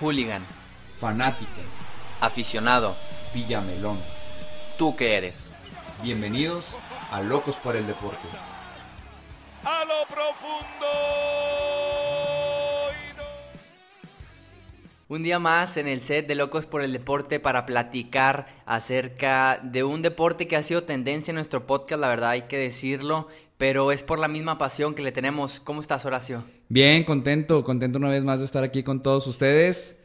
[0.00, 0.44] Hooligan.
[0.98, 1.50] Fanático.
[2.20, 2.96] Aficionado.
[3.34, 4.00] Villamelón.
[4.76, 5.50] ¿Tú qué eres?
[6.02, 6.76] Bienvenidos
[7.10, 8.28] a Locos por el Deporte.
[15.08, 19.84] Un día más en el set de Locos por el Deporte para platicar acerca de
[19.84, 23.92] un deporte que ha sido tendencia en nuestro podcast, la verdad hay que decirlo, pero
[23.92, 25.60] es por la misma pasión que le tenemos.
[25.60, 26.42] ¿Cómo estás, Horacio?
[26.68, 29.96] Bien, contento, contento una vez más de estar aquí con todos ustedes.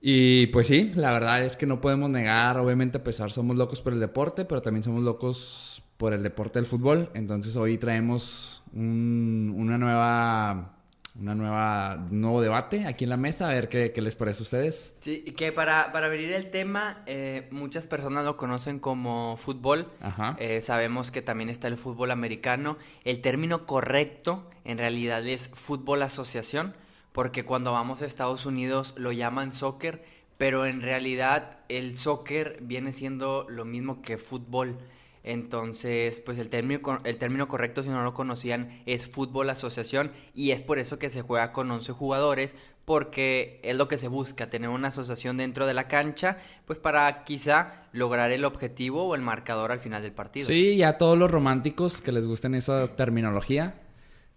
[0.00, 3.82] Y pues sí, la verdad es que no podemos negar, obviamente a pesar somos locos
[3.82, 7.10] por el deporte, pero también somos locos por el deporte del fútbol.
[7.12, 10.79] Entonces hoy traemos un, una nueva
[11.18, 14.42] una nueva, nuevo debate aquí en la mesa, a ver qué, qué les parece a
[14.42, 14.96] ustedes.
[15.00, 19.90] Sí, que para, para abrir el tema, eh, muchas personas lo conocen como fútbol.
[20.00, 20.36] Ajá.
[20.38, 22.78] Eh, sabemos que también está el fútbol americano.
[23.04, 26.74] El término correcto en realidad es fútbol asociación,
[27.12, 30.04] porque cuando vamos a Estados Unidos lo llaman soccer,
[30.38, 34.78] pero en realidad el soccer viene siendo lo mismo que fútbol.
[35.22, 40.52] Entonces, pues el término, el término correcto, si no lo conocían, es fútbol asociación y
[40.52, 42.54] es por eso que se juega con 11 jugadores,
[42.86, 47.24] porque es lo que se busca, tener una asociación dentro de la cancha, pues para
[47.24, 50.46] quizá lograr el objetivo o el marcador al final del partido.
[50.46, 53.74] Sí, ya todos los románticos que les gusten esa terminología,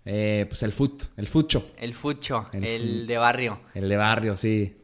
[0.06, 1.72] eh, pues el fut, el fucho.
[1.78, 3.61] El fucho, el, El de barrio.
[3.73, 4.76] El de barrio, sí.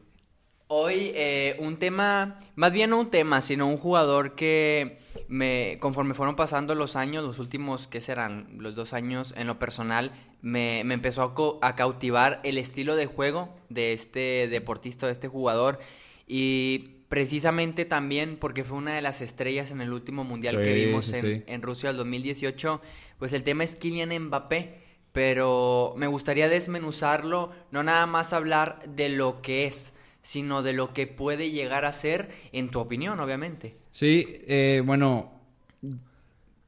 [0.68, 6.14] Hoy eh, un tema, más bien no un tema, sino un jugador que me, conforme
[6.14, 8.48] fueron pasando los años, los últimos, ¿qué serán?
[8.58, 10.12] Los dos años en lo personal,
[10.42, 15.12] me, me empezó a, co- a cautivar el estilo de juego de este deportista, de
[15.12, 15.78] este jugador.
[16.26, 21.06] Y precisamente también porque fue una de las estrellas en el último mundial que vimos
[21.06, 21.42] sí, en, sí.
[21.46, 22.80] en Rusia del 2018,
[23.18, 24.88] pues el tema es Kylian Mbappé.
[25.12, 30.92] Pero me gustaría desmenuzarlo, no nada más hablar de lo que es, sino de lo
[30.92, 33.76] que puede llegar a ser, en tu opinión, obviamente.
[33.90, 35.32] Sí, eh, bueno,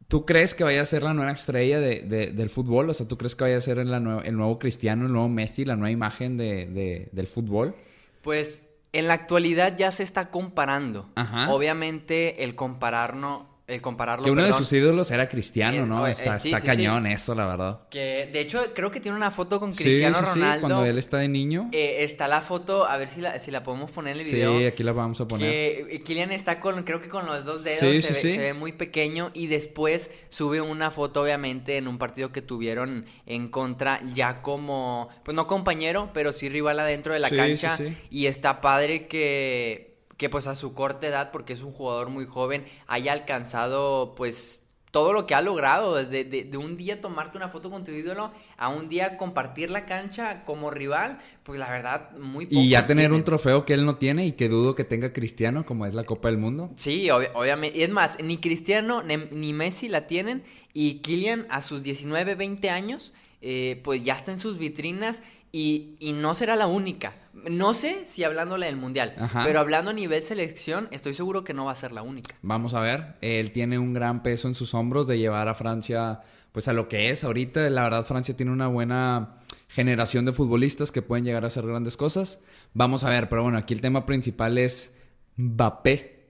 [0.09, 2.91] ¿tú crees que vaya a ser la nueva estrella de- de- del fútbol?
[2.91, 5.29] O sea, ¿tú crees que vaya a ser la nue- el nuevo Cristiano, el nuevo
[5.29, 7.75] Messi, la nueva imagen de- de- del fútbol?
[8.23, 11.09] Pues en la actualidad ya se está comparando.
[11.15, 11.53] Ajá.
[11.53, 16.07] Obviamente el compararlo, el compararlo, Que uno de sus ídolos era Cristiano, ¿no?
[16.07, 17.81] eh, Está, sí, está sí, cañón eso, la verdad.
[17.91, 20.69] que de hecho creo que tiene una foto con Sí, Cristiano sí, sí, Ronaldo.
[20.69, 21.69] cuando él está de niño.
[21.73, 24.35] Eh, está la foto, a ver si la, si la podemos poner en el sí,
[24.37, 24.69] video.
[24.69, 25.51] aquí la vamos a poner.
[25.51, 28.33] Que eh, Kylian está con, creo que con los dos dedos, Sí, se, sí, ve,
[28.33, 28.37] sí.
[28.39, 33.07] se ve muy pequeño y después sube una foto obviamente en un partido que tuvieron
[33.27, 37.77] en contra ya como, pues no compañero, pero sí rival adentro de la Sí, cancha
[37.77, 37.97] sí, sí.
[38.11, 39.92] y está padre que,
[40.23, 44.61] que pues a su corta edad, porque es un jugador muy joven, haya alcanzado pues
[44.93, 47.91] todo lo que ha logrado, desde de, de un día tomarte una foto con tu
[47.91, 52.85] ídolo a un día compartir la cancha como rival, pues la verdad muy Y ya
[52.85, 55.95] tener un trofeo que él no tiene y que dudo que tenga Cristiano, como es
[55.95, 56.71] la Copa del Mundo.
[56.77, 57.79] Sí, obvi- obviamente.
[57.79, 60.45] Y es más, ni Cristiano ni, ni Messi la tienen.
[60.75, 65.23] Y Kylian a sus 19, 20 años, eh, pues ya está en sus vitrinas
[65.53, 67.15] y, y no será la única.
[67.33, 69.43] No sé si hablándole del Mundial, Ajá.
[69.45, 72.35] pero hablando a nivel selección, estoy seguro que no va a ser la única.
[72.43, 73.15] Vamos a ver.
[73.21, 76.21] Él tiene un gran peso en sus hombros de llevar a Francia,
[76.53, 77.71] pues a lo que es ahorita.
[77.71, 79.35] La verdad, Francia tiene una buena
[79.69, 82.41] generación de futbolistas que pueden llegar a hacer grandes cosas.
[82.75, 84.95] Vamos a ver, pero bueno, aquí el tema principal es
[85.37, 86.21] Mbappé.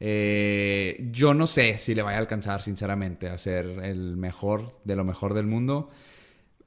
[0.00, 4.96] Eh, yo no sé si le vaya a alcanzar, sinceramente, a ser el mejor de
[4.96, 5.90] lo mejor del mundo.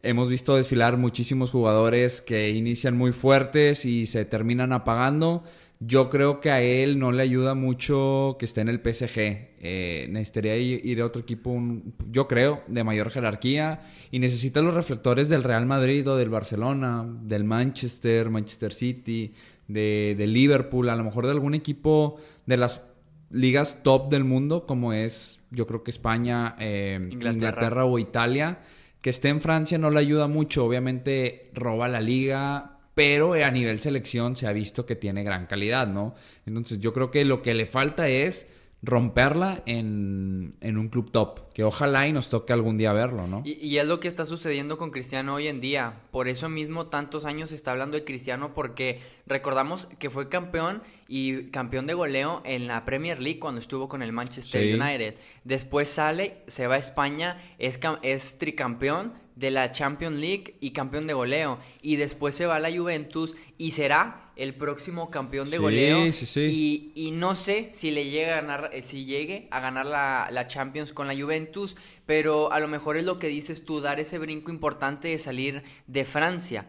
[0.01, 5.43] Hemos visto desfilar muchísimos jugadores que inician muy fuertes y se terminan apagando.
[5.81, 9.17] Yo creo que a él no le ayuda mucho que esté en el PSG.
[9.61, 13.81] Eh, necesitaría ir a otro equipo, un- yo creo, de mayor jerarquía.
[14.11, 19.33] Y necesita los reflectores del Real Madrid o del Barcelona, del Manchester, Manchester City,
[19.67, 22.83] de, de Liverpool, a lo mejor de algún equipo de las
[23.31, 27.31] ligas top del mundo, como es, yo creo que España, eh, Inglaterra.
[27.33, 28.59] Inglaterra o Italia.
[29.01, 30.65] Que esté en Francia no le ayuda mucho.
[30.65, 35.87] Obviamente roba la liga, pero a nivel selección se ha visto que tiene gran calidad,
[35.87, 36.15] ¿no?
[36.45, 38.47] Entonces yo creo que lo que le falta es
[38.81, 41.51] romperla en, en un club top.
[41.53, 43.41] Que ojalá y nos toque algún día verlo, ¿no?
[43.43, 46.01] Y, y es lo que está sucediendo con Cristiano hoy en día.
[46.11, 50.81] Por eso mismo tantos años se está hablando de Cristiano porque recordamos que fue campeón
[51.09, 54.73] y campeón de goleo en la Premier League cuando estuvo con el Manchester Sí.
[54.73, 55.15] United.
[55.43, 61.07] Después sale, se va a España, es, es tricampeón de la Champions League y campeón
[61.07, 61.59] de goleo.
[61.81, 66.13] Y después se va a la Juventus y será el próximo campeón de Sí, goleo.
[66.13, 66.93] sí, sí.
[66.95, 70.29] Y, y no sé si le llegue a ganar, eh, si llegue a ganar la,
[70.31, 71.75] la Champions con la Juventus,
[72.05, 75.63] pero a lo mejor es lo que dices tú, dar ese brinco importante de salir
[75.87, 76.65] de Francia.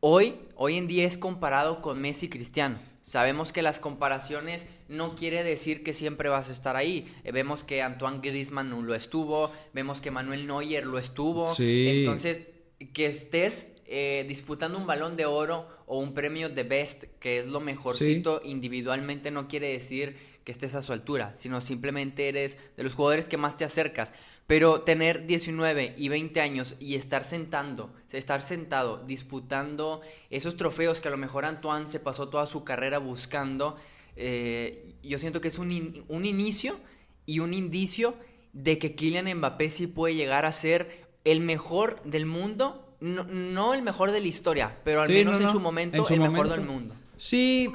[0.00, 2.78] hoy, hoy en día es comparado con Messi y Cristiano.
[3.02, 7.12] Sabemos que las comparaciones no quiere decir que siempre vas a estar ahí.
[7.24, 11.52] Eh, vemos que Antoine Griezmann lo estuvo, vemos que Manuel Neuer lo estuvo.
[11.58, 12.48] Entonces,
[12.92, 17.46] que estés eh, disputando un balón de oro o un premio de best, que es
[17.46, 22.82] lo mejorcito individualmente, no quiere decir que estés a su altura, sino simplemente eres de
[22.82, 24.12] los jugadores que más te acercas.
[24.46, 31.08] Pero tener 19 y 20 años y estar sentando, estar sentado disputando esos trofeos que
[31.08, 33.76] a lo mejor Antoine se pasó toda su carrera buscando,
[34.16, 36.78] eh, yo siento que es un, un inicio
[37.24, 38.14] y un indicio
[38.52, 43.82] de que Kylian Mbappé sí puede llegar a ser el mejor del mundo, no, el
[43.82, 46.94] mejor de la historia, pero al menos en su momento el mejor del mundo.
[47.16, 47.72] Sí,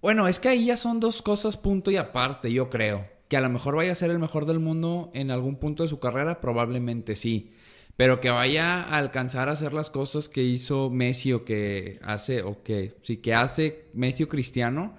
[0.00, 3.15] bueno, es que ahí ya son dos cosas punto y aparte, yo creo.
[3.28, 5.88] Que a lo mejor vaya a ser el mejor del mundo en algún punto de
[5.88, 7.50] su carrera, probablemente sí.
[7.96, 12.42] Pero que vaya a alcanzar a hacer las cosas que hizo Messi o que hace,
[12.42, 14.96] o que sí, que hace Messi o Cristiano,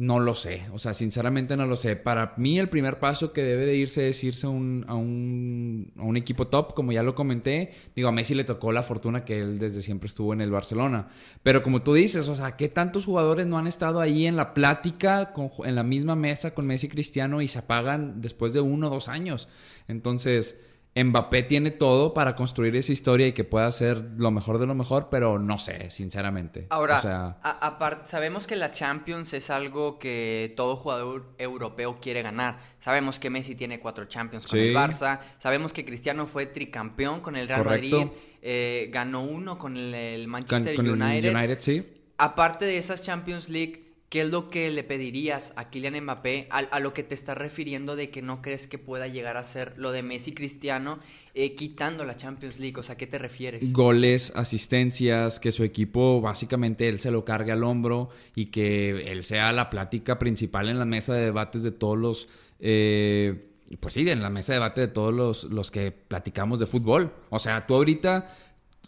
[0.00, 1.94] no lo sé, o sea, sinceramente no lo sé.
[1.94, 5.92] Para mí el primer paso que debe de irse es irse a un, a un,
[5.98, 7.72] a un equipo top, como ya lo comenté.
[7.94, 11.08] Digo, a Messi le tocó la fortuna que él desde siempre estuvo en el Barcelona.
[11.42, 14.54] Pero como tú dices, o sea, ¿qué tantos jugadores no han estado ahí en la
[14.54, 15.34] plática,
[15.66, 19.10] en la misma mesa con Messi Cristiano y se apagan después de uno o dos
[19.10, 19.48] años?
[19.86, 20.56] Entonces...
[20.94, 24.74] Mbappé tiene todo para construir esa historia y que pueda ser lo mejor de lo
[24.74, 26.66] mejor, pero no sé, sinceramente.
[26.70, 32.58] Ahora, aparte, sabemos que la Champions es algo que todo jugador europeo quiere ganar.
[32.80, 35.20] Sabemos que Messi tiene cuatro Champions con el Barça.
[35.38, 38.08] Sabemos que Cristiano fue tricampeón con el Real Madrid.
[38.42, 41.34] Eh, ganó uno con el, Manchester United.
[41.34, 41.82] United sí.
[42.18, 46.80] Aparte de esas Champions League ¿Qué es lo que le pedirías a Kylian Mbappé a,
[46.80, 49.92] lo que te estás refiriendo de que no crees que pueda llegar a ser lo
[49.92, 50.98] de Messi Cristiano
[51.32, 52.76] eh, quitando la Champions League?
[52.76, 53.72] O sea, ¿a qué te refieres?
[53.72, 59.22] Goles, asistencias, que su equipo básicamente él se lo cargue al hombro y que él
[59.22, 62.28] sea la plática principal en la mesa de debates de todos los...
[62.58, 63.46] Eh,
[63.78, 67.12] pues sí, en la mesa de debate de todos los, los que platicamos de fútbol.
[67.28, 68.26] O sea, tú ahorita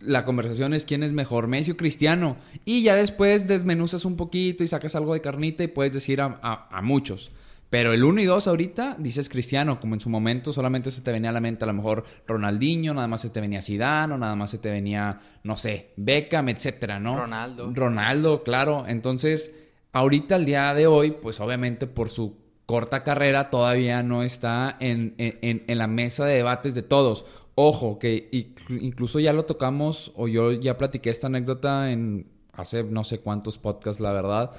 [0.00, 2.36] la conversación es quién es mejor, Messi o Cristiano.
[2.64, 6.80] Y ya después desmenuzas un poquito y sacas algo de carnita y puedes decir a,
[6.82, 7.30] muchos.
[7.70, 11.10] Pero el 1 y 2 ahorita dices Cristiano, como en su momento solamente se te
[11.10, 14.18] venía a la mente a lo mejor Ronaldinho, nada más se te venía Zidane, o
[14.18, 17.16] nada más se te venía, no sé, Beckham, etcétera, ¿no?
[17.16, 17.70] Ronaldo.
[17.72, 18.84] Ronaldo, claro.
[18.86, 19.54] Entonces,
[19.92, 25.14] ahorita el día de hoy, pues obviamente por su corta carrera todavía no está en,
[25.18, 27.24] en la mesa de debates de todos.
[27.54, 28.28] Ojo, que
[28.70, 33.58] incluso ya lo tocamos o yo ya platiqué esta anécdota en hace no sé cuántos
[33.58, 34.52] podcasts, la verdad.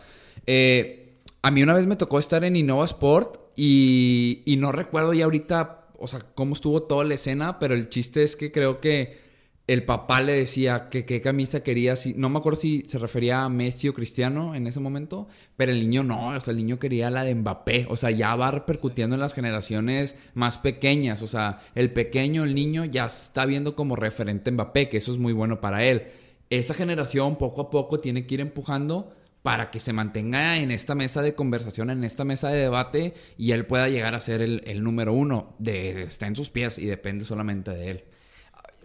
[0.45, 5.13] Eh, a mí una vez me tocó estar en Innova Sport y, y no recuerdo
[5.13, 8.79] ya ahorita, o sea, cómo estuvo toda la escena, pero el chiste es que creo
[8.79, 9.22] que
[9.65, 13.43] el papá le decía que qué camisa quería, si, no me acuerdo si se refería
[13.43, 16.79] a Messi o Cristiano en ese momento, pero el niño no, o sea, el niño
[16.79, 21.27] quería la de Mbappé, o sea, ya va repercutiendo en las generaciones más pequeñas, o
[21.27, 25.31] sea, el pequeño, el niño ya está viendo como referente Mbappé, que eso es muy
[25.31, 26.03] bueno para él.
[26.49, 29.13] Esa generación poco a poco tiene que ir empujando
[29.43, 33.51] para que se mantenga en esta mesa de conversación, en esta mesa de debate y
[33.51, 35.55] él pueda llegar a ser el, el número uno.
[35.57, 38.03] De, está en sus pies y depende solamente de él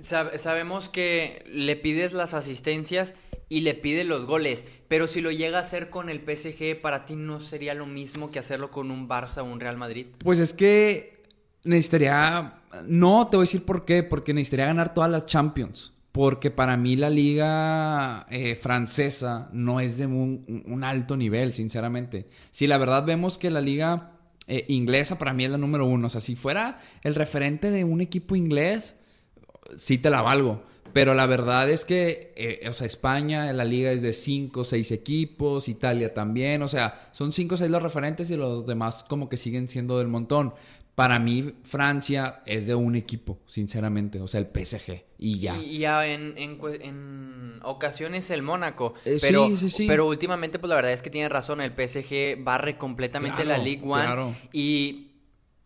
[0.02, 3.14] sabemos que le pides las asistencias
[3.48, 7.06] y le pides los goles, pero si lo llega a hacer con el PSG, ¿para
[7.06, 10.06] ti no sería lo mismo que hacerlo con un Barça o un Real Madrid?
[10.18, 11.22] Pues es que
[11.64, 12.54] necesitaría...
[12.86, 15.92] No, te voy a decir por qué, porque necesitaría ganar todas las Champions.
[16.12, 22.28] Porque para mí la liga eh, francesa no es de un, alto nivel, sinceramente.
[22.50, 24.12] Si la verdad vemos que la liga
[24.46, 26.08] eh, inglesa para mí es la número uno.
[26.08, 28.97] O sea, si fuera el referente de un equipo inglés,
[29.76, 30.62] sí te la valgo.
[30.92, 34.64] Pero la verdad es que, eh, o sea, España, la liga es de 5 o
[34.64, 39.04] 6 equipos, Italia también, o sea, son 5 o 6 los referentes y los demás
[39.08, 40.54] como que siguen siendo del montón.
[40.94, 45.56] Para mí, Francia es de un equipo, sinceramente, o sea, el PSG, y ya.
[45.56, 49.86] Y ya en, en, ocasiones el Mónaco, eh, pero, sí, sí, sí.
[49.86, 53.82] pero últimamente, pues la verdad es que tiene razón, el PSG barre completamente la Ligue
[53.84, 54.34] 1 claro.
[54.52, 55.12] y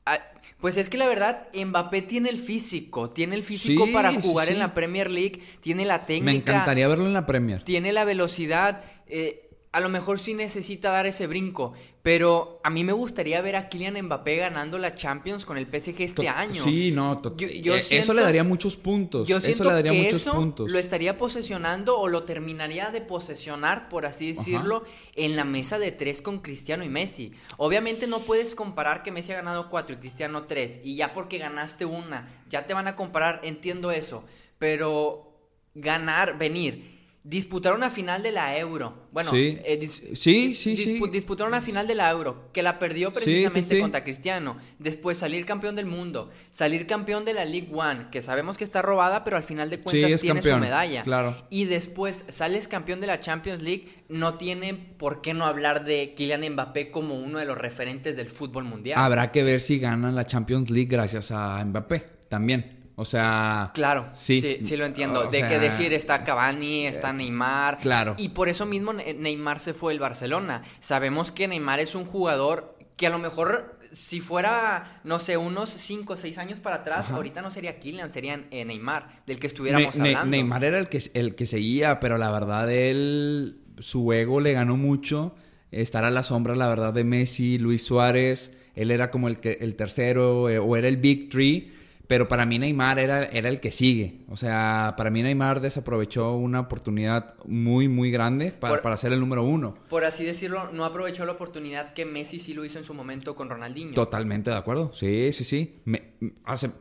[0.04, 0.18] ah,
[0.62, 4.60] pues es que la verdad, Mbappé tiene el físico, tiene el físico para jugar en
[4.60, 6.30] la Premier League, tiene la técnica.
[6.30, 7.64] Me encantaría verlo en la Premier.
[7.64, 8.84] Tiene la velocidad.
[9.08, 13.56] Eh, a lo mejor sí necesita dar ese brinco, pero a mí me gustaría ver
[13.56, 16.62] a Kylian Mbappé ganando la Champions con el PSG este año.
[16.62, 19.26] Sí, no, yo, eh, eso le daría muchos puntos.
[19.26, 20.70] Yo eso le daría muchos puntos.
[20.70, 25.90] Lo estaría posesionando o lo terminaría de posesionar, por así decirlo, en la mesa de
[25.90, 27.32] tres con Cristiano y Messi.
[27.56, 31.38] Obviamente no puedes comparar que Messi ha ganado cuatro y Cristiano tres, y ya porque
[31.38, 34.22] ganaste una, ya te van a comparar, entiendo eso,
[34.58, 35.32] pero
[35.74, 36.92] ganar, venir
[37.24, 39.06] Disputaron una final de la Euro.
[39.12, 39.56] Bueno, Sí.
[39.64, 40.98] eh, dis- Sí, sí, sí.
[40.98, 43.80] dispu- disputaron una final de la Euro, que la perdió sí, precisamente sí.
[43.80, 44.56] contra Cristiano.
[44.80, 48.82] Después salir campeón del mundo, salir campeón de la League One, que sabemos que está
[48.82, 51.02] robada, pero al final de cuentas es tiene campeón, su medalla.
[51.04, 51.46] claro.
[51.48, 56.14] Y después sales campeón de la Champions League, no tiene por qué no hablar de
[56.16, 58.98] Kylian Mbappé como uno de los referentes del fútbol mundial.
[58.98, 62.81] Habrá que ver si ganan la Champions League gracias a Mbappé también.
[62.96, 64.40] O sea, Claro, Sí.
[64.40, 65.20] sí, sí, lo entiendo.
[65.28, 67.78] O de sea, que decir está Cavani, está Neymar.
[67.80, 68.14] claro.
[68.18, 70.62] Y por eso mismo Ne- Neymar se fue del Barcelona.
[70.80, 75.68] Sabemos que Neymar es un jugador que a lo mejor si fuera, no sé, unos
[75.68, 77.16] 5 o 6 años para atrás, Ajá.
[77.16, 80.30] ahorita no sería Kylian, sería eh, Neymar, del que estuviéramos Ne- hablando.
[80.30, 84.76] Neymar era el que, el que seguía, pero la verdad él, su ego le ganó
[84.76, 85.34] mucho.
[85.70, 88.52] Estar a la sombra, la verdad, de Messi, Luis Suárez.
[88.74, 91.72] Él era como el, que, el tercero eh, o era el Big Three.
[92.12, 94.18] Pero para mí Neymar era, era el que sigue.
[94.28, 99.14] O sea, para mí Neymar desaprovechó una oportunidad muy, muy grande para, Por- para ser
[99.14, 99.72] el número uno.
[99.88, 103.34] Por así decirlo, no aprovechó la oportunidad que Messi sí lo hizo en su momento
[103.34, 103.94] con Ronaldinho.
[103.94, 104.92] Totalmente de acuerdo.
[104.92, 105.76] Sí, sí, sí.
[105.86, 106.02] Me-
[106.44, 106.72] hace-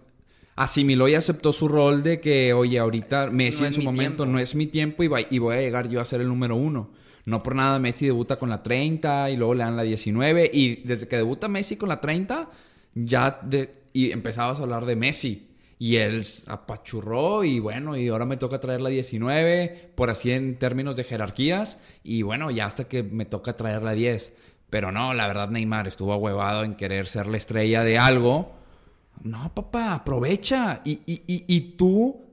[0.57, 4.33] asimiló y aceptó su rol de que, oye, ahorita Messi No en su momento tiempo.
[4.33, 6.57] no es mi tiempo y, va- y voy a llegar yo a ser el número
[6.57, 6.89] uno.
[7.23, 10.77] No por nada Messi debuta con la 30 y luego le dan la 19 y
[10.83, 12.49] desde que debuta Messi con la 30
[12.93, 15.47] ya de, y empezabas a hablar de Messi.
[15.79, 20.59] Y él apachurró y bueno, y ahora me toca traer la 19, por así en
[20.59, 21.79] términos de jerarquías.
[22.03, 24.31] Y bueno, ya hasta que me toca traer la 10.
[24.69, 28.51] Pero no, la verdad Neymar estuvo ahuevado en querer ser la estrella de algo.
[29.23, 30.81] No, papá, aprovecha.
[30.85, 32.27] Y, y, y, y tú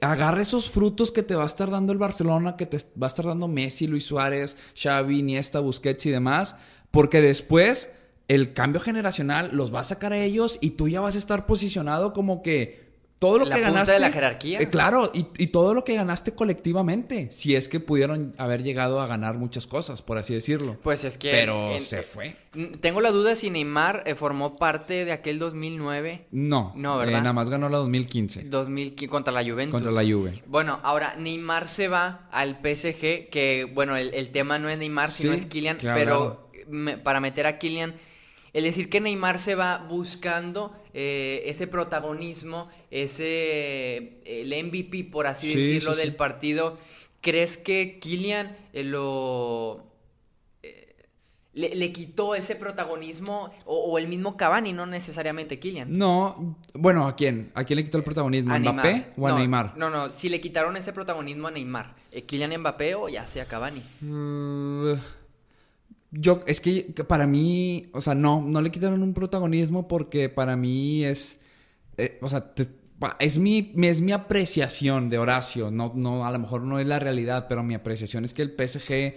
[0.00, 3.08] agarra esos frutos que te va a estar dando el Barcelona, que te va a
[3.08, 6.56] estar dando Messi, Luis Suárez, Xavi, Iniesta, Busquets y demás.
[6.90, 7.92] Porque después
[8.28, 11.46] el cambio generacional los va a sacar a ellos y tú ya vas a estar
[11.46, 12.86] posicionado como que
[13.18, 13.92] todo lo La que punta ganaste.
[13.94, 14.60] de la jerarquía.
[14.60, 17.32] Eh, claro, y, y todo lo que ganaste colectivamente.
[17.32, 20.76] Si es que pudieron haber llegado a ganar muchas cosas, por así decirlo.
[20.84, 21.32] Pues es que...
[21.32, 22.36] Pero en- se fue.
[22.54, 27.06] Mm, Tengo la duda si Neymar eh, formó parte de aquel 2009, No, No, eh,
[27.06, 27.22] ¿verdad?
[27.22, 29.72] nada más ganó la 2015 2015 contra la Juventus.
[29.82, 30.40] contra la Juve.
[30.46, 35.10] Bueno, ahora Neymar se va al PSG, que bueno, el, el tema no es Neymar,
[35.10, 35.98] sino Sí, es Kylian, claro.
[35.98, 37.94] pero me- para meter a Kylian,
[38.58, 45.48] el decir que Neymar se va buscando eh, ese protagonismo, ese el MVP, por así
[45.50, 46.16] Sí, decirlo, sí, del sí.
[46.16, 46.76] partido,
[47.20, 49.84] ¿crees que Kylian eh, lo
[50.62, 50.94] eh,
[51.52, 55.96] le, le quitó ese protagonismo o, o el mismo Cavani, no necesariamente Kylian?
[55.96, 57.52] No, bueno, ¿a quién?
[57.54, 58.52] ¿A quién le quitó el protagonismo?
[58.54, 59.76] ¿A Mbappé o a no, Neymar?
[59.76, 61.94] No, no, si le quitaron ese protagonismo a Neymar,
[62.26, 63.82] Kylian Mbappé o ya sea Cavani.
[64.00, 64.94] Mm,
[66.10, 70.56] Yo, es que para mí, o sea, no, no le quitaron un protagonismo porque para
[70.56, 71.38] mí es,
[71.98, 72.52] eh, o sea,
[73.18, 76.98] es mi, es mi apreciación de Horacio, no, no, a lo mejor no es la
[76.98, 79.14] realidad, pero mi apreciación es que el PSG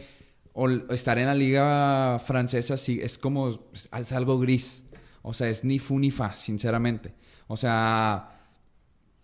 [0.54, 4.84] o estar en la liga francesa sí es como, es algo gris,
[5.22, 7.14] o sea, es ni fu ni fa, sinceramente,
[7.48, 8.38] o sea...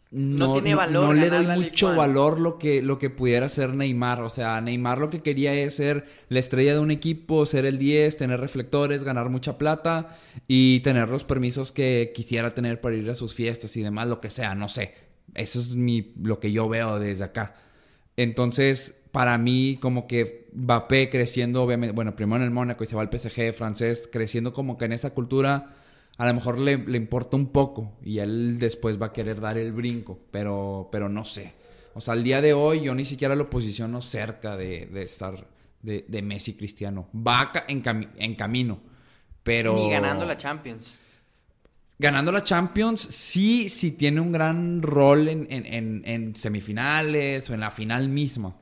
[0.09, 3.49] No tiene valor no le ganar doy Ligue mucho valor lo que, lo que pudiera
[3.49, 4.21] ser Neymar.
[4.21, 7.77] O sea, Neymar lo que quería es ser la estrella de un equipo, ser el
[7.77, 13.09] 10, tener reflectores, ganar mucha plata y tener los permisos que quisiera tener para ir
[13.09, 14.93] a sus fiestas y demás, lo que sea, no sé.
[15.33, 17.55] Eso es mi, lo que yo veo desde acá.
[18.15, 22.95] Entonces, para mí, como que Mbappé creciendo, obviamente, bueno, primero en el Mónaco y se
[22.95, 25.69] va al PSG francés, creciendo como que en esa cultura,
[26.17, 29.57] a lo mejor le, le importa un poco y él después va a querer dar
[29.57, 31.53] el brinco, pero, pero no sé.
[31.93, 35.47] O sea, al día de hoy yo ni siquiera lo posiciono cerca de, de estar
[35.81, 37.07] de, de Messi Cristiano.
[37.15, 38.79] Va en, cami- en camino,
[39.43, 39.75] pero...
[39.75, 40.97] Ni ganando la Champions.
[41.99, 47.55] Ganando la Champions, sí, sí tiene un gran rol en, en- en- en semifinales o
[47.55, 48.55] en la final misma.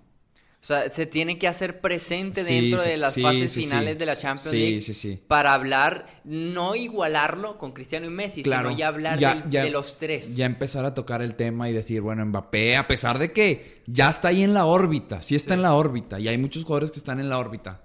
[0.65, 3.99] O sea, se tiene que hacer presente dentro sí, de las sí, fases sí, finales
[3.99, 5.19] de la Champions League sí, sí.
[5.27, 8.69] para hablar, no igualarlo con Cristiano y Messi, Claro.
[8.69, 10.35] sino ya hablar Ya- del- ya- de los tres.
[10.35, 14.09] Ya empezar a tocar el tema y decir, bueno, Mbappé, a pesar de que ya
[14.09, 16.97] está ahí en la órbita, sí está en la órbita, y hay muchos jugadores que
[16.97, 17.83] están en la órbita,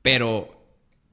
[0.00, 0.58] pero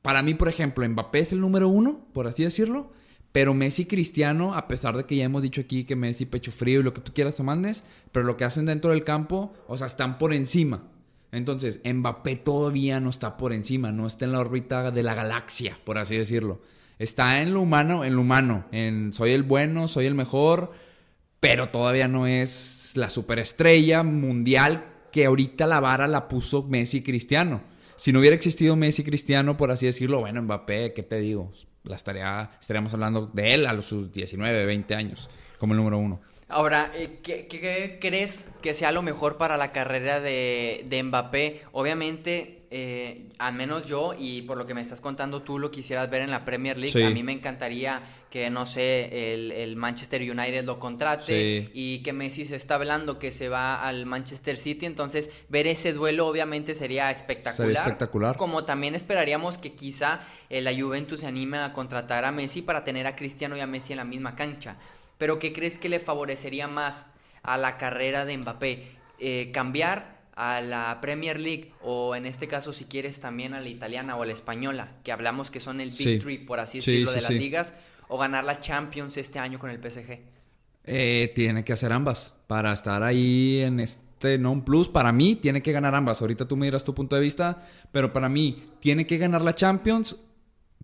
[0.02, 2.94] para mí, por ejemplo, Mbappé es el número uno, por así decirlo,
[3.34, 6.54] pero Messi y Cristiano, a pesar de que ya hemos dicho aquí que Messi pecho
[6.54, 7.84] frío y lo que tú quieras te mandes,
[8.14, 10.84] pero lo que hacen dentro del campo, o sea, están por encima.
[11.32, 15.78] Entonces, Mbappé todavía no está por encima, no está en la órbita de la galaxia,
[15.84, 16.62] por así decirlo.
[16.98, 20.72] Está en lo humano, en lo humano, en soy el bueno, soy el mejor,
[21.40, 27.62] pero todavía no es la superestrella mundial que ahorita la vara la puso Messi Cristiano.
[27.96, 31.52] Si no hubiera existido Messi Cristiano, por así decirlo, bueno, Mbappé, ¿qué te digo?
[31.84, 35.98] La estaría, estaríamos hablando de él a los sus 19, 20 años, como el número
[35.98, 36.22] uno.
[36.50, 41.62] Ahora, eh, ¿qué, qué crees que sea lo mejor para la carrera de, de Mbappé?
[41.74, 46.10] Obviamente, eh, al menos yo, y por lo que me estás contando, tú lo quisieras
[46.10, 46.92] ver en la Premier League.
[46.94, 47.04] Sí.
[47.04, 48.02] A mí me encantaría
[48.32, 51.70] que, no sé, el, el Manchester United lo contrate Sí.
[51.74, 54.88] y que Messi se está hablando que se va al Manchester City.
[54.88, 57.56] Entonces, ver ese duelo obviamente sería espectacular.
[57.68, 58.38] Sería espectacular.
[58.38, 62.84] Como también esperaríamos que quizá eh, la Juventus se anime a contratar a Messi para
[62.84, 64.78] tener a Cristiano y a Messi en la misma cancha.
[65.20, 68.88] Pero ¿qué crees que le favorecería más a la carrera de Mbappé?
[69.20, 73.68] Eh, ¿Cambiar a la Premier League o en este caso si quieres también a la
[73.68, 76.20] italiana o a la española, que hablamos que son el Big Sí.
[76.20, 77.74] Three, por así Sí, decirlo, sí, de las ligas,
[78.08, 80.20] o ganar la Champions este año con el PSG?
[80.86, 84.88] Eh, tiene que hacer ambas para estar ahí en este non plus.
[84.88, 86.22] Para mí, tiene que ganar ambas.
[86.22, 89.54] Ahorita tú me dirás tu punto de vista, pero para mí, tiene que ganar la
[89.54, 90.16] Champions,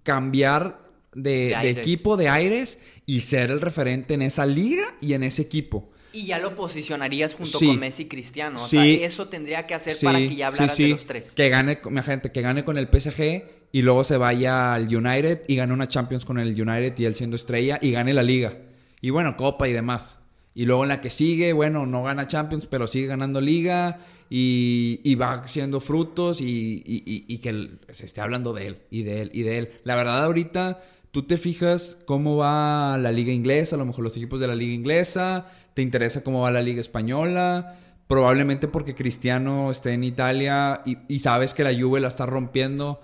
[0.04, 0.85] cambiar
[1.16, 1.78] de, De de aires.
[1.88, 5.92] equipo de aires y ser el referente en esa liga y en ese equipo.
[6.14, 7.68] Y ya lo posicionarías junto Sí.
[7.68, 8.64] con Messi y Cristiano.
[8.64, 8.78] O Sí.
[8.78, 11.32] sea, eso tendría que hacer para que ya hablaras de los tres.
[11.32, 13.44] Que gane, mi gente, que gane con el PSG
[13.74, 17.16] y luego se vaya al United y gane una Champions con el United y él
[17.16, 18.58] siendo estrella y gane la liga.
[19.02, 20.20] Y bueno, Copa y demás.
[20.54, 25.02] Y luego en la que sigue, bueno, no gana Champions, pero sigue ganando liga y,
[25.04, 29.22] y va haciendo frutos y, y- y- que se esté hablando de él y de
[29.22, 29.70] él y de él.
[29.84, 30.82] La verdad, ahorita
[31.16, 34.56] tú te fijas cómo va la liga inglesa, a lo mejor los equipos de la
[34.56, 40.82] liga inglesa, te interesa cómo va la liga española, probablemente porque Cristiano esté en Italia
[41.08, 43.00] y, sabes que la Juve la está rompiendo,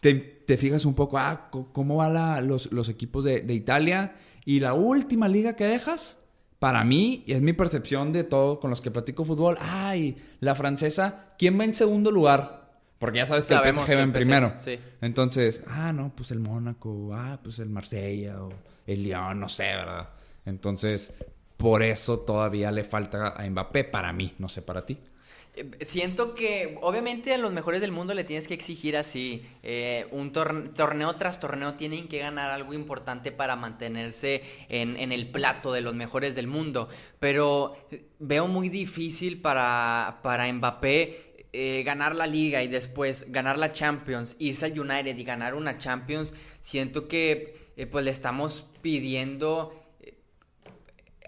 [0.00, 5.28] te, fijas un poco, ah, cómo van los equipos de, de Italia y la última
[5.28, 6.18] liga que dejas.
[6.58, 10.56] Para mí, y es mi percepción de todo con los que platico fútbol, ay, la
[10.56, 12.63] francesa, ¿quién va en segundo lugar?
[13.04, 14.52] Porque ya sabes que Sabemos el PSG va en primero.
[14.58, 14.78] sí.
[15.00, 18.52] Entonces, ah, no, pues el Mónaco, ah, pues el Marsella o
[18.86, 20.08] el Lyon, no sé, ¿verdad?
[20.46, 21.12] Entonces,
[21.56, 24.98] por eso todavía le falta a Mbappé para mí, no sé para ti.
[25.56, 29.46] Eh, Siento que obviamente a los mejores del mundo le tienes que exigir así.
[29.62, 35.12] eh, un torne- torneo tras torneo tienen que ganar algo importante para mantenerse en, en
[35.12, 36.88] el plato de los mejores del mundo.
[37.20, 41.23] Pero eh, veo muy difícil para, para Mbappé
[41.56, 45.78] eh, ganar la liga y después ganar la Champions, irse al United y ganar una
[45.78, 46.34] Champions.
[46.60, 49.80] Siento que eh, pues le estamos pidiendo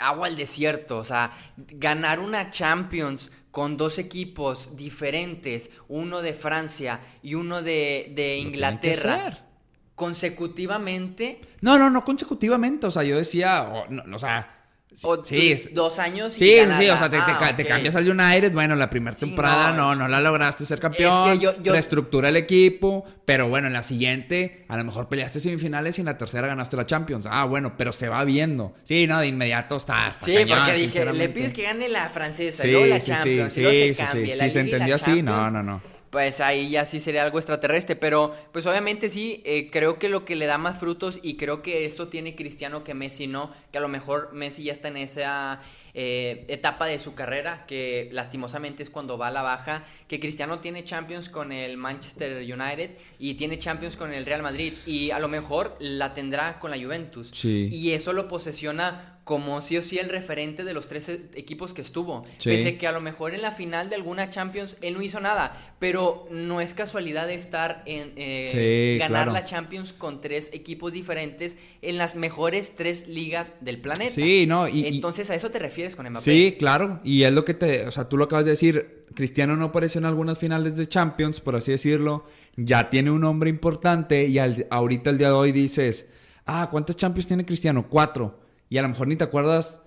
[0.00, 0.98] agua al desierto.
[0.98, 8.38] O sea, ganar una Champions con dos equipos diferentes, uno de Francia y uno de,
[8.40, 9.46] Inglaterra,
[9.94, 11.40] consecutivamente.
[11.60, 12.88] No, no, no consecutivamente.
[12.88, 14.55] O sea, yo decía, no, o sea,
[15.02, 18.08] o sí, dos años y Sí, sí, o sea, te, te Ah, te cambias al
[18.08, 19.94] United, bueno, la primera Sí, temporada no.
[19.94, 23.66] no, no, la lograste ser campeón, Es que yo- yo- reestructura el equipo, pero bueno,
[23.66, 27.26] en la siguiente a lo mejor peleaste semifinales y en la tercera ganaste la Champions.
[27.30, 28.74] Ah, bueno, pero se va viendo.
[28.84, 32.08] Sí, no, de inmediato está, está Sí, cañón, porque dije, le pides que gane la
[32.08, 34.02] francesa, Sí, luego la Champions, sí, y luego se sí, sí.
[34.12, 34.36] cambia.
[34.36, 35.95] la Si se entendió así, no, no, no.
[36.16, 40.24] Pues ahí ya sí sería algo extraterrestre, pero pues obviamente sí, eh, creo que lo
[40.24, 43.76] que le da más frutos y creo que eso tiene Cristiano que Messi no, que
[43.76, 45.60] a lo mejor Messi ya está en esa
[45.98, 50.58] eh, etapa de su carrera, que lastimosamente es cuando va a la baja, que Cristiano
[50.58, 55.18] tiene Champions con el Manchester United y tiene Champions con el Real Madrid y a
[55.18, 57.30] lo mejor la tendrá con la Juventus.
[57.32, 57.68] Sí.
[57.72, 61.82] Y eso lo posesiona como sí o sí el referente de los tres equipos que
[61.82, 62.24] estuvo.
[62.38, 62.50] Sí.
[62.50, 65.74] Pese que a lo mejor en la final de alguna Champions él no hizo nada,
[65.80, 69.32] pero no es casualidad de estar en eh, Sí, ganar claro.
[69.32, 74.12] la Champions con tres equipos diferentes en las mejores tres ligas del planeta.
[74.14, 76.24] Sí, no, y- Entonces a eso te refieres con Mbappé.
[76.24, 77.00] Sí, claro.
[77.04, 77.86] Y es lo que te.
[77.86, 79.02] O sea, tú lo acabas de decir.
[79.14, 82.24] Cristiano no apareció en algunas finales de Champions, por así decirlo.
[82.56, 84.26] Ya tiene un nombre importante.
[84.26, 86.08] Y al- ahorita, el día de hoy, dices:
[86.46, 87.86] Ah, ¿cuántas Champions tiene Cristiano?
[87.88, 88.40] Cuatro.
[88.68, 89.80] Y a lo mejor ni te acuerdas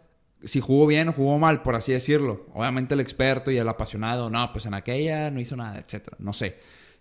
[0.43, 2.45] si jugó bien o jugó mal, por así decirlo.
[2.53, 6.15] Obviamente, el experto y el apasionado, no, pues en aquella no hizo nada, etcétera.
[6.19, 6.55] No sé.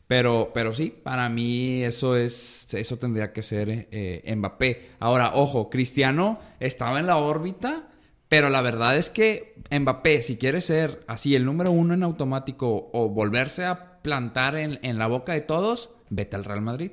[0.09, 4.89] Pero, pero sí, para mí eso es, eso tendría que ser eh, Mbappé.
[5.01, 7.88] Ahora, ojo, Cristiano estaba en la órbita,
[8.29, 12.91] pero la verdad es que Mbappé, si quiere ser así el número uno en automático
[12.93, 16.93] o volverse a plantar en, en la boca de todos, vete al Real Madrid.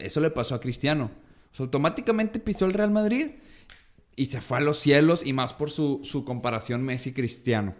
[0.00, 1.10] Eso, le pasó a Cristiano.
[1.52, 3.28] O sea, automáticamente pisó el Real Madrid
[4.16, 7.74] y se fue a los cielos y más por su, su comparación Messi-Cristiano.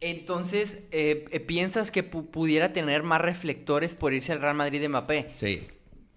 [0.00, 4.80] Entonces, eh, eh, ¿piensas que pu- pudiera tener más reflectores por irse al Real Madrid
[4.80, 5.30] de Mbappé?
[5.34, 5.62] Sí.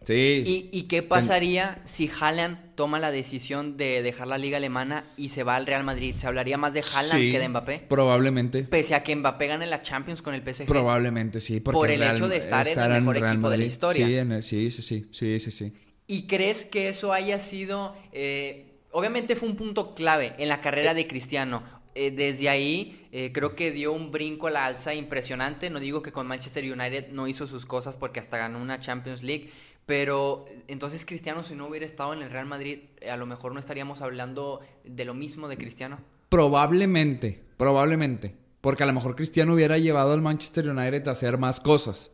[0.08, 0.44] Sí.
[0.46, 5.30] ¿Y, y qué pasaría si Haaland toma la decisión de dejar la liga alemana y
[5.30, 6.16] se va al Real Madrid?
[6.16, 7.80] ¿Se hablaría más de Haaland Sí, que de Mbappé?
[7.90, 8.64] Probablemente.
[8.64, 10.66] Pese a que Mbappé gane la Champions con el PSG.
[10.66, 11.60] Probablemente sí.
[11.60, 14.08] porque Por el hecho de estar en el mejor equipo de la historia.
[14.08, 15.74] Sí, en el- sí, sí, sí, sí, sí, sí.
[16.08, 17.94] ¿Y crees que eso haya sido...
[18.14, 21.64] eh, obviamente fue un punto clave en la carrera de Cristiano.
[21.96, 25.70] Eh, desde ahí eh, creo que dio un brinco a la alza impresionante.
[25.70, 29.24] No digo que con Manchester United no hizo sus cosas porque hasta ganó una Champions
[29.24, 29.50] League,
[29.88, 33.60] pero entonces Cristiano si no hubiera estado en el Real Madrid, a lo mejor no
[33.60, 35.98] estaríamos hablando de lo mismo de Cristiano.
[36.30, 38.36] Probablemente, probablemente.
[38.60, 42.12] Porque a lo mejor Cristiano hubiera llevado al Manchester United a hacer más cosas.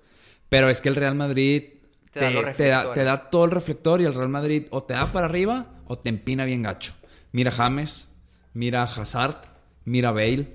[0.49, 1.63] Pero es que el Real Madrid
[2.11, 2.93] Te da los te, da, reflectores.
[2.93, 5.97] te da todo el reflector y el Real Madrid o te da para arriba o
[5.97, 6.93] te empina bien gacho.
[7.31, 8.07] Mira James,
[8.53, 9.37] mira Hazard,
[9.83, 10.47] mira Bale,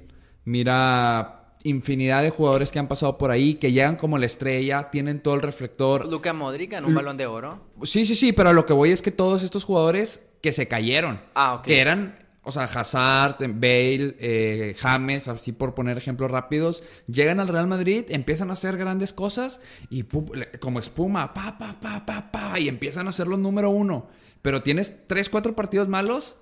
[0.44, 1.37] mira
[1.68, 5.34] infinidad de jugadores que han pasado por ahí, que llegan como la estrella, tienen todo
[5.34, 6.06] el reflector.
[6.08, 7.60] Luca Modric ganó un balón de oro.
[7.82, 10.68] Sí, sí, sí, pero a lo que voy es que todos estos jugadores que se
[10.68, 16.82] cayeron, Ah, que eran, o sea, Hazard, Bale, eh, James, así por poner ejemplos rápidos,
[17.06, 20.04] llegan al Real Madrid, empiezan a hacer grandes cosas y
[20.60, 24.08] como espuma, pa, pa, pa, pa, pa, y empiezan a ser los número uno.
[24.42, 26.36] Pero tienes tres, cuatro partidos malos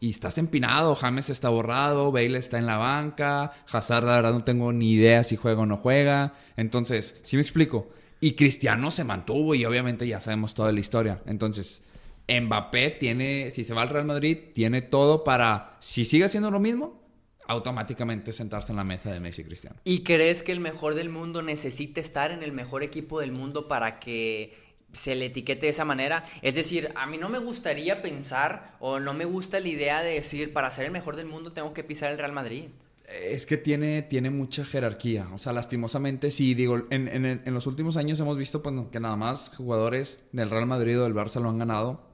[0.00, 0.94] y estás empinado.
[0.94, 5.24] James está borrado, Bale está en la banca, Hazard, la verdad, no tengo ni idea
[5.24, 6.34] si juega o no juega.
[6.56, 7.88] Entonces, ¿sí me explico?
[8.20, 11.22] Y Cristiano se mantuvo y obviamente ya sabemos toda la historia.
[11.26, 11.82] Entonces,
[12.28, 16.60] Mbappé tiene, si se va al Real Madrid, tiene todo para, si sigue haciendo lo
[16.60, 17.00] mismo,
[17.46, 19.76] automáticamente sentarse en la mesa de Messi y Cristiano.
[19.84, 23.66] ¿Y crees que el mejor del mundo necesita estar en el mejor equipo del mundo
[23.66, 26.24] para que se le etiquete de esa manera?
[26.42, 30.14] Es decir, a mí no me gustaría pensar o no me gusta la idea de
[30.14, 32.64] decir, para ser el mejor del mundo tengo que pisar el Real Madrid.
[33.32, 35.28] Es que tiene, tiene mucha jerarquía.
[35.32, 39.00] O sea, lastimosamente, sí, digo, en, en- en los últimos años hemos visto pues, que
[39.00, 42.06] nada más jugadores del Real Madrid o del Barça lo han ganado.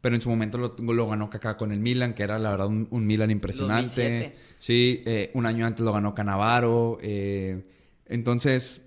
[0.00, 2.66] Pero en su momento lo, lo ganó Kaká con el Milan, que era la verdad
[2.66, 4.02] un, un Milan impresionante.
[4.02, 4.36] 2007.
[4.58, 6.98] Sí, eh, un año antes lo ganó Canavaro.
[7.02, 7.64] eh,
[8.06, 8.82] entonces,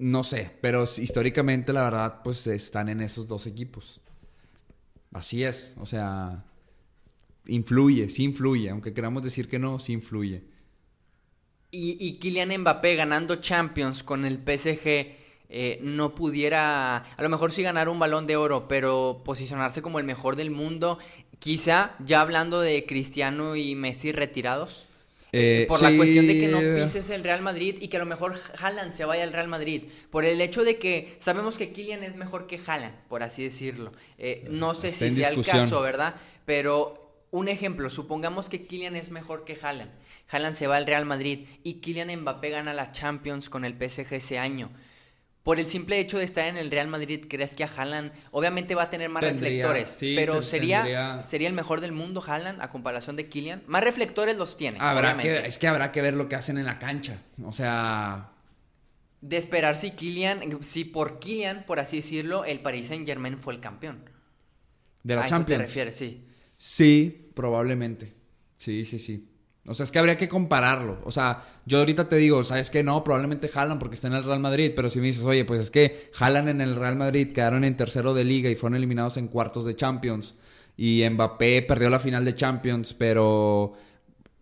[0.00, 4.00] no sé, pero históricamente la verdad pues están en esos dos equipos.
[5.12, 6.44] Así es, o sea,
[7.46, 10.42] influye, sí influye, aunque queramos decir que no, sí influye.
[11.70, 15.18] Y, y Kylian Mbappé ganando Champions con el PSG
[15.52, 19.98] eh, no pudiera, a lo mejor sí ganar un balón de oro, pero posicionarse como
[19.98, 20.98] el mejor del mundo,
[21.40, 24.86] quizá ya hablando de Cristiano y Messi retirados.
[25.32, 28.06] Eh, por la cuestión de que no pises el Real Madrid y que a lo
[28.06, 29.84] mejor Haaland se vaya al Real Madrid.
[30.10, 33.92] Por el hecho de que sabemos que Kylian es mejor que Haaland, por así decirlo.
[34.18, 36.16] Eh, no sé Está si sea el caso, ¿verdad?
[36.44, 39.90] Pero un ejemplo, supongamos que Kylian es mejor que Haaland.
[40.30, 44.14] Haaland se va al Real Madrid y Kylian Mbappé gana la Champions con el PSG
[44.14, 44.70] ese año.
[45.42, 48.74] Por el simple hecho de estar en el Real Madrid, ¿crees que a Haaland obviamente
[48.74, 49.88] va a tener más Tendría, reflectores?
[49.90, 53.62] sí, pero sería, tendría- sería el mejor del mundo Haaland a comparación de Kylian.
[53.66, 56.66] Más reflectores los tiene, Habrá que, es que habrá que ver lo que hacen en
[56.66, 57.22] la cancha.
[57.42, 58.32] O sea,
[59.22, 63.54] De esperar si Kylian, si por Kylian, por así decirlo, el Paris Saint Germain fue
[63.54, 64.04] el campeón.
[65.02, 65.58] de la a eso Champions.
[65.62, 66.26] te refieres, sí.
[66.58, 68.12] Sí, probablemente.
[68.58, 69.29] Sí, sí, sí.
[69.66, 70.98] O sea, es que habría que compararlo.
[71.04, 72.82] O sea, yo ahorita te digo, ¿sabes qué?
[72.82, 74.72] No, probablemente jalan porque está en el Real Madrid.
[74.74, 77.76] Pero si me dices, oye, pues es que jalan en el Real Madrid, quedaron en
[77.76, 80.34] tercero de liga y fueron eliminados en cuartos de Champions.
[80.76, 83.74] Y Mbappé perdió la final de Champions, pero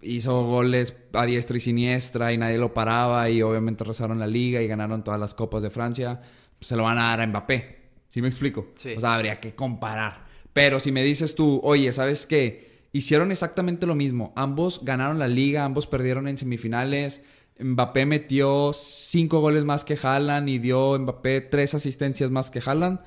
[0.00, 3.28] hizo goles a diestra y siniestra y nadie lo paraba.
[3.28, 6.20] Y obviamente rezaron la liga y ganaron todas las copas de Francia.
[6.58, 7.78] Pues se lo van a dar a Mbappé.
[8.08, 8.68] ¿Sí me explico?
[8.76, 8.94] Sí.
[8.96, 10.26] O sea, habría que comparar.
[10.52, 12.77] Pero si me dices tú, oye, ¿sabes qué?
[12.92, 14.32] Hicieron exactamente lo mismo.
[14.36, 17.22] Ambos ganaron la liga, ambos perdieron en semifinales.
[17.60, 23.00] Mbappé metió cinco goles más que Haaland y dio Mbappé tres asistencias más que Haaland.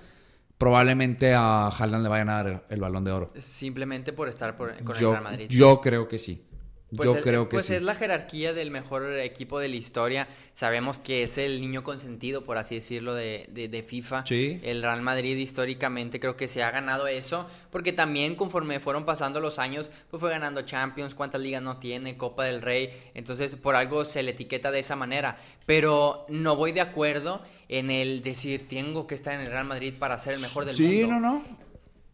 [0.57, 3.33] Probablemente a Haaland le vayan a dar el, balón de oro.
[3.39, 5.47] Simplemente por estar por- con el Real Madrid.
[5.49, 6.45] yo creo que sí.
[6.95, 7.75] Pues yo el- creo que pues sí.
[7.75, 10.27] es la jerarquía del mejor equipo de la historia.
[10.53, 14.25] Sabemos que es el niño consentido, por así decirlo, de, de- de FIFA.
[14.25, 14.59] Sí.
[14.61, 19.39] El Real Madrid históricamente creo que se ha ganado eso, porque también conforme fueron pasando
[19.39, 23.75] los años, pues fue ganando Champions, cuántas ligas no tiene, Copa del Rey, entonces por
[23.75, 25.37] algo se le etiqueta de esa manera.
[25.65, 29.93] Pero no voy de acuerdo en el decir tengo que estar en el Real Madrid
[29.97, 31.07] para ser el mejor del Sí, mundo.
[31.07, 31.43] no, no.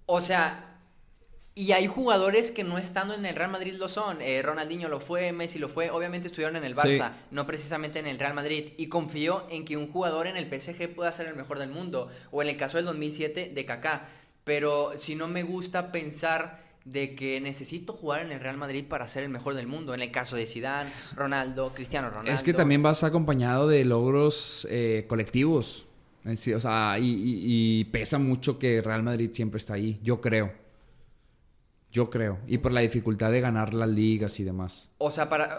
[0.05, 0.76] O sea,
[1.57, 4.21] y hay jugadores que no estando en el Real Madrid lo son.
[4.21, 5.89] Eh, Ronaldinho lo fue, Messi lo fue.
[5.89, 8.73] Obviamente estuvieron en el Barça, no precisamente en el Real Madrid.
[8.77, 12.09] Y confío en que un jugador en el PSG pueda ser el mejor del mundo.
[12.31, 14.07] O en el caso del 2007 de Kaká.
[14.43, 19.07] Pero si no me gusta pensar de que necesito jugar en el Real Madrid para
[19.07, 19.93] ser el mejor del mundo.
[19.93, 22.31] En el caso de Zidane, Ronaldo, Cristiano Ronaldo.
[22.31, 25.85] Es que también vas acompañado de logros eh, colectivos.
[26.23, 29.99] Decir, o sea, y, y- y pesa mucho que Real Madrid siempre está ahí.
[30.03, 30.51] Yo creo.
[31.97, 32.37] Yo creo.
[32.45, 34.91] Y por la dificultad de ganar las ligas y demás.
[34.99, 35.57] O sea, para...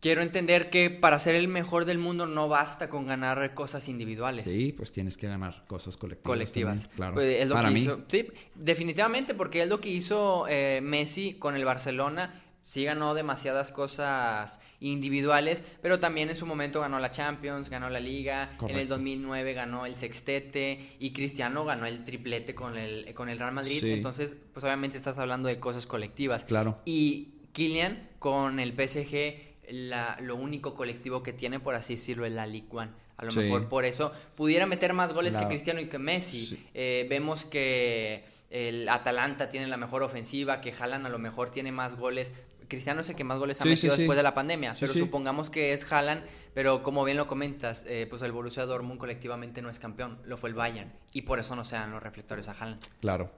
[0.00, 4.44] Quiero entender que para ser el mejor del mundo no basta con ganar cosas individuales.
[4.44, 6.26] Sí, pues tienes que ganar cosas colectivas.
[6.26, 6.74] Colectivas.
[6.80, 7.14] también, claro.
[7.14, 7.80] Pues, es lo Para que mí.
[7.82, 12.41] hizo- sí, definitivamente, porque es lo que hizo eh, Messi con el Barcelona.
[12.62, 17.98] Sí ganó demasiadas cosas individuales, pero también en su momento ganó la Champions, ganó la
[18.00, 18.88] Liga, en el Correcto.
[18.94, 23.80] 2009 ganó el sextete y Cristiano ganó el triplete con el, con el Real Madrid.
[23.80, 23.90] Sí.
[23.92, 26.44] Entonces, pues obviamente estás hablando de cosas colectivas.
[26.44, 26.78] Claro.
[26.84, 32.32] Y Kylian con el PSG, la- lo único colectivo que tiene, por así decirlo, es
[32.32, 32.90] la Ligue 1.
[33.16, 33.40] A lo Sí.
[33.40, 36.46] mejor por eso pudiera meter más goles que Cristiano y que Messi.
[36.46, 36.66] Sí.
[36.74, 41.72] Eh, vemos que el Atalanta tiene la mejor ofensiva, que Haaland a lo mejor tiene
[41.72, 42.32] más goles.
[42.72, 44.02] Cristiano es el que más goles ha Sí, metido sí, sí.
[44.02, 48.06] después de la pandemia, pero supongamos que es Haaland, pero como bien lo comentas, eh,
[48.10, 51.54] pues el Borussia Dortmund colectivamente no es campeón, lo fue el Bayern, y por eso
[51.54, 52.82] no se dan los reflectores a Haaland.
[53.00, 53.30] Claro.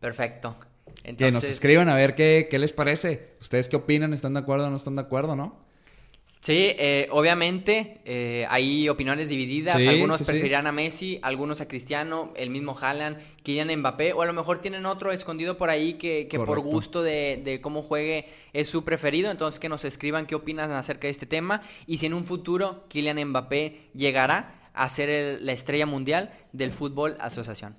[0.00, 0.56] Perfecto.
[1.02, 3.36] Que nos Entonces, escriban a ver qué, qué les parece.
[3.40, 4.12] ¿Ustedes qué opinan?
[4.12, 5.63] ¿Están de acuerdo o no están de acuerdo, no?
[6.44, 9.80] Sí, eh, obviamente eh, hay opiniones divididas.
[9.80, 10.30] Sí, algunos sí, sí.
[10.30, 14.58] preferirán a Messi, algunos a Cristiano, el mismo Haaland, Kylian Mbappé, o a lo mejor
[14.58, 18.84] tienen otro escondido por ahí que, que por gusto de, de cómo juegue es su
[18.84, 19.30] preferido.
[19.30, 22.84] Entonces que nos escriban qué opinan acerca de este tema y si en un futuro
[22.90, 27.74] Kylian Mbappé llegará a ser el- la estrella mundial del fútbol asociación.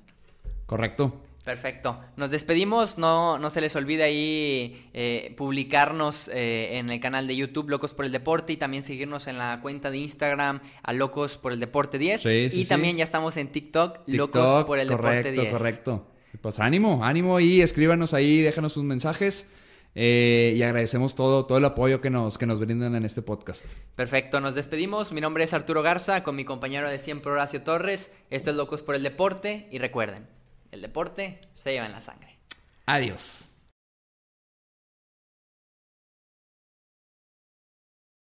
[0.65, 1.21] Correcto.
[1.45, 1.99] Perfecto.
[2.17, 2.97] Nos despedimos.
[2.97, 7.93] No, no se les olvide ahí eh, publicarnos eh, en el canal de YouTube Locos
[7.93, 11.59] por el Deporte y también seguirnos en la cuenta de Instagram a Locos por el
[11.59, 12.19] Deporte 10.
[12.21, 12.69] Sí, sí, y sí.
[12.69, 15.53] también ya estamos en TikTok, Locos por el correcto, Deporte 10.
[15.53, 16.07] Correcto,
[16.41, 19.47] Pues ánimo, ánimo y escríbanos ahí, déjanos sus mensajes.
[19.93, 23.65] eh, y agradecemos todo, todo el apoyo que nos, que nos brindan en este podcast.
[23.95, 25.11] Perfecto, nos despedimos.
[25.13, 28.13] Mi nombre es Arturo Garza con mi compañero de siempre Horacio Torres.
[28.31, 30.27] Esto es Locos por el Deporte y recuerden,
[30.75, 32.37] el deporte se lleva en la sangre.
[32.85, 33.54] Adiós.